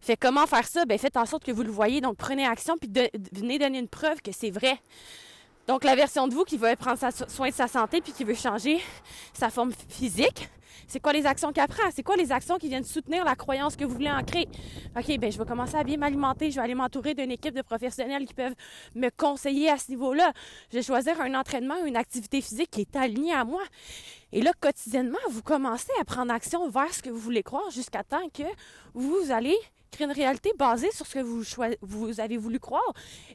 Fait 0.00 0.16
comment 0.16 0.46
faire 0.46 0.66
ça? 0.66 0.86
Ben 0.86 0.98
faites 0.98 1.16
en 1.16 1.26
sorte 1.26 1.44
que 1.44 1.52
vous 1.52 1.62
le 1.62 1.70
voyez. 1.70 2.00
Donc 2.00 2.16
prenez 2.16 2.46
action 2.46 2.76
puis 2.78 2.90
venez 3.32 3.58
donner 3.58 3.78
une 3.78 3.88
preuve 3.88 4.20
que 4.22 4.32
c'est 4.32 4.50
vrai. 4.50 4.80
Donc 5.68 5.84
la 5.84 5.94
version 5.94 6.26
de 6.26 6.34
vous 6.34 6.44
qui 6.44 6.56
veut 6.56 6.74
prendre 6.76 6.98
soin 7.28 7.50
de 7.50 7.54
sa 7.54 7.68
santé 7.68 8.00
puis 8.00 8.12
qui 8.12 8.24
veut 8.24 8.34
changer 8.34 8.80
sa 9.34 9.50
forme 9.50 9.70
physique, 9.90 10.48
c'est 10.86 10.98
quoi 10.98 11.12
les 11.12 11.26
actions 11.26 11.52
qu'elle 11.52 11.68
prend? 11.68 11.90
C'est 11.94 12.02
quoi 12.02 12.16
les 12.16 12.32
actions 12.32 12.56
qui 12.56 12.68
viennent 12.68 12.84
soutenir 12.84 13.22
la 13.22 13.36
croyance 13.36 13.76
que 13.76 13.84
vous 13.84 13.92
voulez 13.92 14.10
ancrer? 14.10 14.48
OK, 14.96 15.18
ben 15.18 15.30
je 15.30 15.36
vais 15.36 15.44
commencer 15.44 15.76
à 15.76 15.84
bien 15.84 15.98
m'alimenter. 15.98 16.50
Je 16.50 16.56
vais 16.56 16.62
aller 16.62 16.74
m'entourer 16.74 17.12
d'une 17.12 17.30
équipe 17.30 17.54
de 17.54 17.60
professionnels 17.60 18.24
qui 18.24 18.32
peuvent 18.32 18.54
me 18.94 19.10
conseiller 19.10 19.68
à 19.68 19.76
ce 19.76 19.90
niveau-là. 19.90 20.32
Je 20.72 20.78
vais 20.78 20.82
choisir 20.82 21.20
un 21.20 21.34
entraînement, 21.34 21.84
une 21.84 21.96
activité 21.96 22.40
physique 22.40 22.70
qui 22.70 22.80
est 22.80 22.96
alignée 22.96 23.34
à 23.34 23.44
moi. 23.44 23.62
Et 24.32 24.40
là, 24.40 24.52
quotidiennement, 24.58 25.18
vous 25.28 25.42
commencez 25.42 25.92
à 26.00 26.04
prendre 26.04 26.32
action 26.32 26.70
vers 26.70 26.94
ce 26.94 27.02
que 27.02 27.10
vous 27.10 27.20
voulez 27.20 27.42
croire 27.42 27.70
jusqu'à 27.70 28.02
temps 28.02 28.26
que 28.32 28.44
vous 28.94 29.30
allez 29.30 29.58
créer 29.90 30.06
une 30.06 30.12
réalité 30.12 30.52
basée 30.56 30.90
sur 30.92 31.06
ce 31.06 31.14
que 31.14 31.20
vous, 31.20 31.42
vous 31.82 32.20
avez 32.20 32.36
voulu 32.36 32.58
croire. 32.58 32.92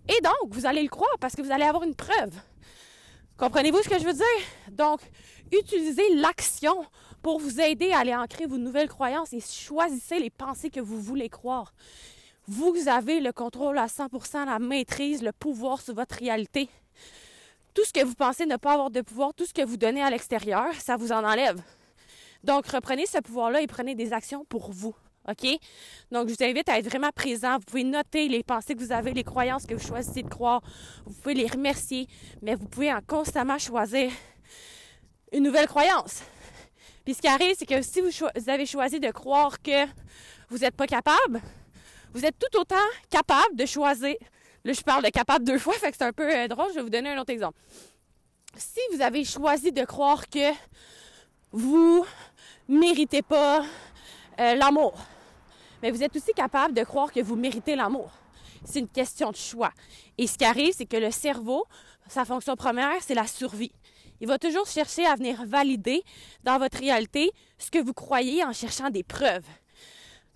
Et 0.08 0.22
donc, 0.22 0.54
vous 0.54 0.66
allez 0.66 0.84
le 0.84 0.90
croire 0.90 1.16
parce 1.20 1.36
que 1.36 1.42
vous 1.42 1.52
allez 1.52 1.66
avoir 1.66 1.84
une 1.84 1.96
preuve. 1.96 2.34
Comprenez-vous 3.38 3.82
ce 3.82 3.90
que 3.90 4.00
je 4.00 4.06
veux 4.06 4.14
dire? 4.14 4.26
Donc, 4.72 5.02
utilisez 5.52 6.16
l'action 6.16 6.86
pour 7.22 7.40
vous 7.40 7.60
aider 7.60 7.92
à 7.92 8.00
aller 8.00 8.16
ancrer 8.16 8.46
vos 8.46 8.58
nouvelles 8.58 8.90
croyances 8.90 9.34
et 9.34 9.40
choisissez 9.40 10.20
les 10.20 10.30
pensées 10.30 10.70
que 10.70 10.80
vous 10.80 11.02
voulez 11.02 11.30
croire. 11.30 11.74
Vous 12.48 12.88
avez 12.88 13.22
le 13.22 13.32
contrôle 13.32 13.78
à 13.78 13.88
100%, 13.88 14.46
la 14.46 14.60
maîtrise, 14.60 15.24
le 15.24 15.32
pouvoir 15.32 15.82
sur 15.82 15.96
votre 15.96 16.16
réalité. 16.16 16.70
Tout 17.74 17.86
ce 17.86 17.94
que 17.94 18.04
vous 18.04 18.16
pensez 18.16 18.46
ne 18.46 18.58
pas 18.58 18.74
avoir 18.74 18.92
de 18.92 19.02
pouvoir, 19.02 19.34
tout 19.34 19.46
ce 19.46 19.54
que 19.54 19.66
vous 19.66 19.78
donnez 19.78 20.04
à 20.04 20.10
l'extérieur, 20.10 20.74
ça 20.76 20.98
vous 20.98 21.12
en 21.12 21.24
enlève. 21.24 21.60
Donc, 22.44 22.68
reprenez 22.68 23.06
ce 23.06 23.20
pouvoir-là 23.20 23.62
et 23.62 23.68
prenez 23.68 23.96
des 23.96 24.14
actions 24.14 24.46
pour 24.46 24.72
vous. 24.72 24.94
OK? 25.30 25.48
Donc, 26.12 26.28
je 26.28 26.36
vous 26.36 26.44
invite 26.44 26.68
à 26.70 26.80
être 26.80 26.88
vraiment 26.88 27.12
présent. 27.12 27.58
Vous 27.58 27.66
pouvez 27.66 27.84
noter 27.84 28.28
les 28.28 28.44
pensées 28.44 28.76
que 28.76 28.80
vous 28.80 28.92
avez, 28.92 29.14
les 29.14 29.24
croyances 29.24 29.66
que 29.66 29.74
vous 29.74 29.86
choisissez 29.86 30.24
de 30.24 30.30
croire. 30.30 30.62
Vous 31.06 31.14
pouvez 31.14 31.34
les 31.34 31.48
remercier, 31.48 32.08
mais 32.42 32.56
vous 32.56 32.68
pouvez 32.68 32.92
en 32.92 33.00
constamment 33.02 33.58
choisir 33.58 34.12
une 35.32 35.44
nouvelle 35.44 35.68
croyance. 35.68 36.22
Puis 37.04 37.16
ce 37.16 37.22
qui 37.22 37.28
arrive, 37.28 37.56
c'est 37.58 37.66
que 37.66 37.82
si 37.82 38.02
vous, 38.02 38.10
avez 38.48 38.66
choisi 38.66 39.00
de 39.00 39.12
croire 39.12 39.62
que 39.62 39.86
vous 40.50 40.60
n'êtes 40.60 40.76
pas 40.76 40.88
capable, 40.88 41.42
vous 42.14 42.26
êtes 42.26 42.38
tout 42.40 42.60
autant 42.60 42.76
capable 43.10 43.56
de 43.56 43.66
choisir. 43.66 44.16
Là, 44.64 44.72
je 44.72 44.82
parle 44.82 45.04
de 45.04 45.10
capable 45.10 45.44
deux 45.44 45.58
fois, 45.58 45.74
fait 45.80 45.92
que 45.92 45.98
c'est 45.98 46.06
un 46.06 46.14
peu 46.14 46.30
euh, 46.30 46.48
drôle. 46.48 46.70
Je 46.70 46.76
vais 46.76 46.84
vous 46.84 46.90
donner 46.90 47.10
un 47.10 47.20
autre 47.20 47.32
exemple. 47.32 47.58
Si 48.56 48.80
vous 48.94 49.02
avez 49.02 49.26
choisi 49.26 49.72
de 49.72 49.84
croire 49.84 50.30
que 50.30 50.52
vous 51.52 52.06
méritez 52.68 53.22
pas 53.22 53.66
euh, 54.40 54.56
l'amour, 54.56 54.94
mais 55.84 55.92
vous 55.92 56.02
êtes 56.02 56.16
aussi 56.16 56.32
capable 56.34 56.74
de 56.74 56.84
croire 56.84 57.12
que 57.12 57.20
vous 57.20 57.36
méritez 57.36 57.76
l'amour. 57.76 58.10
C'est 58.64 58.80
une 58.80 58.88
question 58.88 59.32
de 59.32 59.36
choix. 59.36 59.74
Et 60.18 60.28
ce 60.28 60.38
qui 60.38 60.46
arrive, 60.46 60.74
c'est 60.74 60.86
que 60.86 60.96
le 60.96 61.12
cerveau, 61.12 61.66
sa 62.08 62.24
fonction 62.24 62.56
première, 62.56 63.02
c'est 63.02 63.14
la 63.14 63.28
survie. 63.28 63.74
Il 64.22 64.28
va 64.30 64.40
toujours 64.40 64.66
chercher 64.66 65.06
à 65.06 65.16
venir 65.16 65.44
valider 65.46 66.02
dans 66.46 66.58
votre 66.58 66.80
réalité 66.80 67.32
ce 67.58 67.70
que 67.70 67.80
vous 67.80 67.94
croyez 67.94 68.46
en 68.46 68.54
cherchant 68.54 68.90
des 68.90 69.04
preuves. 69.04 69.44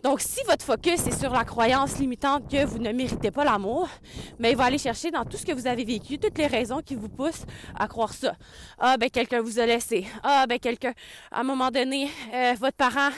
Donc, 0.04 0.22
si 0.22 0.39
votre 0.46 0.63
focus 0.63 1.08
est 1.08 1.20
sur 1.20 1.32
la 1.32 1.44
croyance 1.44 1.98
limitante 1.98 2.50
que 2.51 2.63
vous 2.66 2.77
ne 2.77 2.92
méritez 2.92 3.32
pas 3.32 3.44
l'amour, 3.44 3.89
mais 4.38 4.51
il 4.51 4.58
va 4.58 4.66
aller 4.66 4.77
chercher 4.77 5.10
dans 5.10 5.25
tout 5.25 5.38
ce 5.38 5.46
que 5.46 5.51
vous 5.51 5.66
avez 5.66 5.84
vécu, 5.84 6.20
toutes 6.20 6.38
les 6.38 6.46
raisons 6.46 6.82
qui 6.82 6.94
vous 6.94 7.10
poussent 7.10 7.46
à 7.75 7.88
croire 7.88 8.13
ça. 8.13 8.36
Ah, 8.77 8.98
ben, 8.98 9.10
quelqu'un 9.10 9.42
vous 9.42 9.60
a 9.60 9.66
laissé. 9.66 10.06
Ah, 10.22 10.46
ben, 10.48 10.60
quelqu'un, 10.60 10.94
à 11.32 11.39
un 11.39 11.44
moment 11.44 11.72
donné, 11.72 12.12
euh, 12.32 12.54
votre 12.60 12.77
parent 12.77 13.10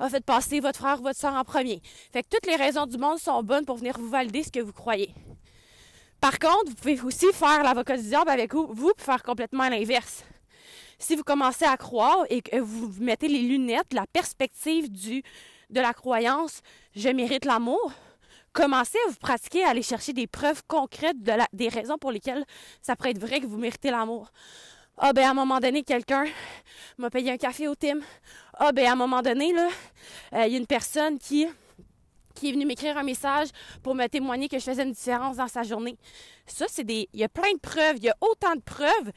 a 0.00 0.08
fait 0.08 0.24
passer 0.24 0.58
votre 0.58 0.80
frère 0.80 0.98
ou 0.98 1.04
votre 1.04 1.18
soeur 1.18 1.32
en 1.34 1.44
premier. 1.44 1.80
Fait 2.12 2.24
que 2.24 2.28
toutes 2.28 2.46
les 2.46 2.56
raisons 2.56 2.86
du 2.86 2.98
monde 2.98 3.18
sont 3.18 3.40
bonnes 3.44 3.64
pour 3.64 3.76
venir 3.76 3.96
vous 3.96 4.10
valider 4.10 4.42
ce 4.42 4.50
que 4.50 4.60
vous 4.60 4.72
croyez. 4.72 5.14
Par 6.20 6.40
contre, 6.40 6.70
vous 6.70 6.74
pouvez 6.74 7.00
aussi 7.02 7.26
faire 7.32 7.62
l'avocat 7.62 7.96
du 7.96 8.02
diable 8.02 8.30
avec 8.30 8.52
vous, 8.52 8.66
vous 8.72 8.92
faire 8.98 9.22
complètement 9.22 9.68
l'inverse. 9.68 10.24
Si 10.98 11.14
vous 11.14 11.22
commencez 11.22 11.66
à 11.66 11.76
croire 11.76 12.24
et 12.30 12.42
que 12.42 12.58
vous 12.58 12.90
mettez 12.98 13.28
les 13.28 13.42
lunettes, 13.42 13.92
la 13.92 14.06
perspective 14.12 14.90
du, 14.90 15.22
de 15.70 15.80
la 15.80 15.92
croyance 15.92 16.60
je 16.94 17.08
mérite 17.08 17.44
l'amour, 17.44 17.92
commencez 18.52 18.98
à 19.06 19.10
vous 19.10 19.16
pratiquer 19.16 19.64
à 19.64 19.70
aller 19.70 19.82
chercher 19.82 20.12
des 20.12 20.26
preuves 20.26 20.62
concrètes 20.66 21.16
des 21.52 21.68
raisons 21.68 21.98
pour 21.98 22.10
lesquelles 22.10 22.44
ça 22.80 22.96
pourrait 22.96 23.10
être 23.10 23.18
vrai 23.18 23.40
que 23.40 23.46
vous 23.46 23.58
méritez 23.58 23.90
l'amour? 23.90 24.30
Ah 24.98 25.12
ben 25.12 25.26
à 25.26 25.30
un 25.30 25.34
moment 25.34 25.60
donné, 25.60 25.82
quelqu'un 25.82 26.24
m'a 26.96 27.10
payé 27.10 27.30
un 27.30 27.36
café 27.36 27.68
au 27.68 27.74
Tim. 27.74 28.00
Ah 28.54 28.72
ben 28.72 28.86
à 28.86 28.92
un 28.92 28.96
moment 28.96 29.20
donné, 29.20 29.52
euh, 29.54 30.46
il 30.46 30.52
y 30.52 30.54
a 30.54 30.58
une 30.58 30.66
personne 30.66 31.18
qui 31.18 31.46
qui 32.34 32.50
est 32.50 32.52
venu 32.52 32.66
m'écrire 32.66 32.96
un 32.96 33.02
message 33.02 33.48
pour 33.82 33.94
me 33.94 34.06
témoigner 34.06 34.48
que 34.48 34.58
je 34.58 34.64
faisais 34.64 34.82
une 34.82 34.92
différence 34.92 35.38
dans 35.38 35.48
sa 35.48 35.62
journée. 35.62 35.96
Ça, 36.46 36.66
c'est 36.68 36.84
des. 36.84 37.08
Il 37.12 37.20
y 37.20 37.24
a 37.24 37.28
plein 37.28 37.52
de 37.52 37.58
preuves, 37.58 37.96
il 37.96 38.04
y 38.04 38.10
a 38.10 38.16
autant 38.20 38.54
de 38.54 38.60
preuves 38.60 39.10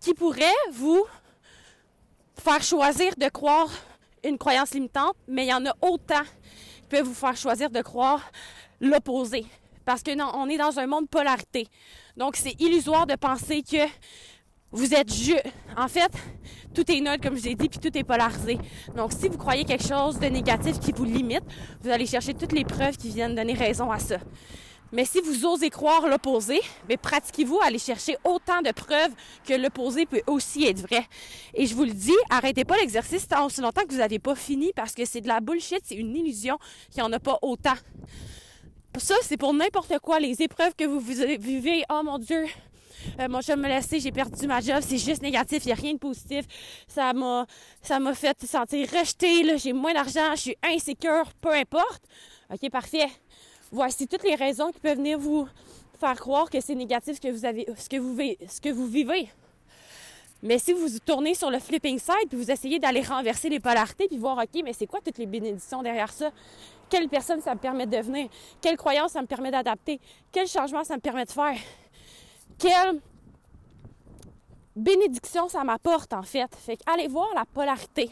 qui 0.00 0.12
pourraient 0.12 0.50
vous 0.72 1.04
faire 2.36 2.62
choisir 2.62 3.14
de 3.16 3.28
croire 3.28 3.70
une 4.24 4.38
croyance 4.38 4.72
limitante, 4.72 5.16
mais 5.28 5.46
il 5.46 5.50
y 5.50 5.54
en 5.54 5.64
a 5.66 5.74
autant 5.80 6.22
qui 6.22 6.88
peuvent 6.88 7.06
vous 7.06 7.14
faire 7.14 7.36
choisir 7.36 7.70
de 7.70 7.80
croire 7.82 8.22
l'opposé. 8.80 9.46
Parce 9.84 10.02
que 10.02 10.14
non, 10.14 10.30
on 10.34 10.48
est 10.48 10.56
dans 10.56 10.78
un 10.78 10.86
monde 10.86 11.08
polarité. 11.08 11.68
Donc, 12.16 12.36
c'est 12.36 12.58
illusoire 12.60 13.06
de 13.06 13.16
penser 13.16 13.62
que 13.62 13.86
vous 14.70 14.94
êtes 14.94 15.12
juste. 15.12 15.44
En 15.76 15.88
fait, 15.88 16.10
tout 16.74 16.90
est 16.90 17.00
neutre, 17.00 17.22
comme 17.22 17.36
je 17.36 17.44
l'ai 17.44 17.54
dit, 17.54 17.68
puis 17.68 17.78
tout 17.78 17.96
est 17.96 18.04
polarisé. 18.04 18.58
Donc, 18.96 19.12
si 19.12 19.28
vous 19.28 19.38
croyez 19.38 19.64
quelque 19.64 19.86
chose 19.86 20.18
de 20.18 20.26
négatif 20.26 20.80
qui 20.80 20.92
vous 20.92 21.04
limite, 21.04 21.44
vous 21.80 21.90
allez 21.90 22.06
chercher 22.06 22.34
toutes 22.34 22.52
les 22.52 22.64
preuves 22.64 22.96
qui 22.96 23.10
viennent 23.10 23.34
donner 23.34 23.54
raison 23.54 23.90
à 23.90 23.98
ça. 23.98 24.16
Mais 24.94 25.04
si 25.04 25.20
vous 25.20 25.44
osez 25.44 25.70
croire 25.70 26.06
l'opposé, 26.06 26.60
mais 26.88 26.96
pratiquez-vous 26.96 27.58
à 27.60 27.66
aller 27.66 27.80
chercher 27.80 28.16
autant 28.22 28.62
de 28.62 28.70
preuves 28.70 29.10
que 29.44 29.52
l'opposé 29.52 30.06
peut 30.06 30.22
aussi 30.28 30.66
être 30.66 30.78
vrai. 30.78 31.04
Et 31.52 31.66
je 31.66 31.74
vous 31.74 31.82
le 31.82 31.90
dis, 31.90 32.14
arrêtez 32.30 32.64
pas 32.64 32.76
l'exercice 32.76 33.26
tant 33.26 33.44
aussi 33.44 33.60
longtemps 33.60 33.82
que 33.82 33.90
vous 33.90 33.98
n'avez 33.98 34.20
pas 34.20 34.36
fini 34.36 34.72
parce 34.72 34.94
que 34.94 35.04
c'est 35.04 35.20
de 35.20 35.26
la 35.26 35.40
bullshit, 35.40 35.80
c'est 35.84 35.96
une 35.96 36.14
illusion 36.14 36.58
qu'il 36.92 37.02
n'y 37.02 37.08
en 37.08 37.12
a 37.12 37.18
pas 37.18 37.40
autant. 37.42 37.74
Ça, 38.96 39.16
c'est 39.22 39.36
pour 39.36 39.52
n'importe 39.52 39.98
quoi. 39.98 40.20
Les 40.20 40.40
épreuves 40.40 40.76
que 40.76 40.84
vous 40.84 41.00
vivez, 41.00 41.82
oh 41.90 42.02
mon 42.04 42.18
Dieu, 42.18 42.46
euh, 43.18 43.28
mon 43.28 43.42
chum 43.42 43.60
me 43.60 43.66
laissé, 43.66 43.98
j'ai 43.98 44.12
perdu 44.12 44.46
ma 44.46 44.60
job, 44.60 44.78
c'est 44.80 44.98
juste 44.98 45.22
négatif, 45.22 45.64
il 45.64 45.68
n'y 45.68 45.72
a 45.72 45.76
rien 45.76 45.94
de 45.94 45.98
positif. 45.98 46.44
Ça 46.86 47.12
m'a, 47.12 47.46
ça 47.82 47.98
m'a 47.98 48.14
fait 48.14 48.46
sentir 48.46 48.88
rejetée, 48.96 49.58
j'ai 49.58 49.72
moins 49.72 49.92
d'argent, 49.92 50.36
je 50.36 50.40
suis 50.40 50.56
insécure, 50.62 51.32
peu 51.40 51.52
importe. 51.52 52.04
OK, 52.52 52.70
parfait. 52.70 53.08
Voici 53.74 54.06
toutes 54.06 54.22
les 54.22 54.36
raisons 54.36 54.70
qui 54.70 54.78
peuvent 54.78 54.98
venir 54.98 55.18
vous 55.18 55.48
faire 55.98 56.14
croire 56.14 56.48
que 56.48 56.60
c'est 56.60 56.76
négatif 56.76 57.16
ce 57.16 57.20
que 57.20 57.98
vous 57.98 58.16
que 58.16 58.68
que 58.68 58.86
vivez. 58.86 59.28
Mais 60.44 60.60
si 60.60 60.72
vous 60.72 60.86
tournez 61.00 61.34
sur 61.34 61.50
le 61.50 61.58
flipping 61.58 61.98
side 61.98 62.28
puis 62.28 62.38
vous 62.38 62.52
essayez 62.52 62.78
d'aller 62.78 63.02
renverser 63.02 63.48
les 63.48 63.58
polarités 63.58 64.06
puis 64.06 64.16
voir, 64.16 64.38
OK, 64.38 64.62
mais 64.62 64.72
c'est 64.72 64.86
quoi 64.86 65.00
toutes 65.00 65.18
les 65.18 65.26
bénédictions 65.26 65.82
derrière 65.82 66.12
ça? 66.12 66.30
Quelle 66.88 67.08
personne 67.08 67.40
ça 67.40 67.52
me 67.52 67.58
permet 67.58 67.84
de 67.86 67.96
devenir? 67.96 68.28
Quelle 68.60 68.76
croyance 68.76 69.10
ça 69.10 69.22
me 69.22 69.26
permet 69.26 69.50
d'adapter? 69.50 70.00
Quel 70.30 70.46
changement 70.46 70.84
ça 70.84 70.94
me 70.94 71.00
permet 71.00 71.24
de 71.24 71.32
faire? 71.32 71.58
quelle 72.56 73.00
bénédiction 74.76 75.48
ça 75.48 75.64
m'apporte 75.64 76.12
en 76.12 76.22
fait? 76.22 76.54
Fait 76.54 76.78
allez 76.86 77.08
voir 77.08 77.34
la 77.34 77.44
polarité. 77.44 78.08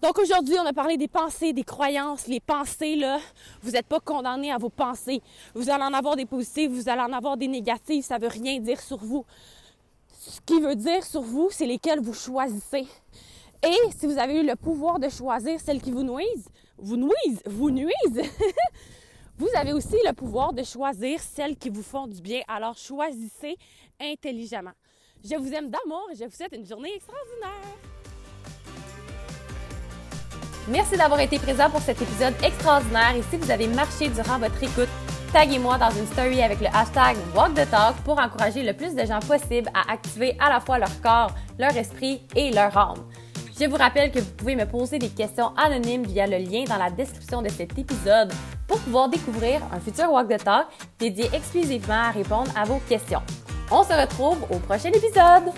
Donc 0.00 0.16
aujourd'hui, 0.18 0.54
on 0.60 0.66
a 0.66 0.72
parlé 0.72 0.96
des 0.96 1.08
pensées, 1.08 1.52
des 1.52 1.64
croyances. 1.64 2.28
Les 2.28 2.38
pensées, 2.38 2.94
là, 2.94 3.18
vous 3.62 3.72
n'êtes 3.72 3.86
pas 3.86 3.98
condamné 3.98 4.52
à 4.52 4.58
vos 4.58 4.68
pensées. 4.68 5.20
Vous 5.54 5.68
allez 5.70 5.82
en 5.82 5.92
avoir 5.92 6.14
des 6.14 6.24
positives, 6.24 6.70
vous 6.70 6.88
allez 6.88 7.00
en 7.00 7.12
avoir 7.12 7.36
des 7.36 7.48
négatives. 7.48 8.04
Ça 8.04 8.18
veut 8.18 8.28
rien 8.28 8.60
dire 8.60 8.80
sur 8.80 8.98
vous. 8.98 9.24
Ce 10.12 10.40
qui 10.46 10.60
veut 10.60 10.76
dire 10.76 11.04
sur 11.04 11.22
vous, 11.22 11.48
c'est 11.50 11.66
lesquelles 11.66 12.00
vous 12.00 12.14
choisissez. 12.14 12.86
Et 13.62 13.90
si 13.98 14.06
vous 14.06 14.18
avez 14.18 14.40
eu 14.40 14.46
le 14.46 14.54
pouvoir 14.54 15.00
de 15.00 15.08
choisir 15.08 15.58
celles 15.58 15.82
qui 15.82 15.90
vous 15.90 16.04
nuisent, 16.04 16.48
vous 16.76 16.96
nuisent, 16.96 17.42
vous 17.44 17.70
nuisent, 17.72 18.22
vous 19.38 19.48
avez 19.56 19.72
aussi 19.72 19.96
le 20.06 20.12
pouvoir 20.12 20.52
de 20.52 20.62
choisir 20.62 21.20
celles 21.20 21.56
qui 21.56 21.70
vous 21.70 21.82
font 21.82 22.06
du 22.06 22.20
bien. 22.20 22.42
Alors 22.46 22.76
choisissez 22.76 23.56
intelligemment. 24.00 24.74
Je 25.24 25.34
vous 25.34 25.52
aime 25.52 25.70
d'amour 25.70 26.08
et 26.12 26.14
je 26.14 26.24
vous 26.24 26.30
souhaite 26.30 26.54
une 26.54 26.66
journée 26.66 26.94
extraordinaire. 26.94 27.97
Merci 30.70 30.98
d'avoir 30.98 31.20
été 31.20 31.38
présent 31.38 31.70
pour 31.70 31.80
cet 31.80 32.02
épisode 32.02 32.34
extraordinaire 32.44 33.14
et 33.16 33.22
si 33.30 33.38
vous 33.38 33.50
avez 33.50 33.66
marché 33.68 34.10
durant 34.10 34.38
votre 34.38 34.62
écoute, 34.62 34.88
taguez-moi 35.32 35.78
dans 35.78 35.90
une 35.90 36.06
story 36.06 36.42
avec 36.42 36.60
le 36.60 36.66
hashtag 36.66 37.16
Walk 37.34 37.54
the 37.54 37.70
Talk 37.70 37.96
pour 38.04 38.18
encourager 38.18 38.62
le 38.62 38.74
plus 38.74 38.94
de 38.94 39.06
gens 39.06 39.20
possible 39.20 39.70
à 39.72 39.90
activer 39.90 40.36
à 40.38 40.50
la 40.50 40.60
fois 40.60 40.78
leur 40.78 41.00
corps, 41.00 41.30
leur 41.58 41.74
esprit 41.74 42.20
et 42.36 42.50
leur 42.50 42.76
âme. 42.76 43.02
Je 43.58 43.64
vous 43.64 43.76
rappelle 43.76 44.12
que 44.12 44.18
vous 44.18 44.30
pouvez 44.32 44.56
me 44.56 44.66
poser 44.66 44.98
des 44.98 45.08
questions 45.08 45.56
anonymes 45.56 46.04
via 46.04 46.26
le 46.26 46.36
lien 46.36 46.64
dans 46.64 46.76
la 46.76 46.90
description 46.90 47.40
de 47.40 47.48
cet 47.48 47.78
épisode 47.78 48.30
pour 48.66 48.78
pouvoir 48.80 49.08
découvrir 49.08 49.62
un 49.72 49.80
futur 49.80 50.12
Walk 50.12 50.28
the 50.28 50.44
Talk 50.44 50.66
dédié 50.98 51.30
exclusivement 51.32 51.94
à 51.94 52.10
répondre 52.10 52.50
à 52.54 52.64
vos 52.64 52.80
questions. 52.88 53.22
On 53.70 53.82
se 53.82 53.94
retrouve 53.94 54.44
au 54.50 54.58
prochain 54.58 54.90
épisode! 54.90 55.50